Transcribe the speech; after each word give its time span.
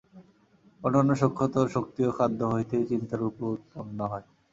অন্যান্য 0.81 1.11
সূক্ষ্মতর 1.21 1.65
শক্তিও 1.75 2.09
খাদ্য 2.17 2.39
হইতেই 2.53 2.85
চিন্তারূপে 2.91 3.43
উৎপন্ন 3.53 3.99
হয়। 4.11 4.25